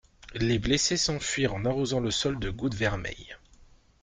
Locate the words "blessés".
0.57-0.97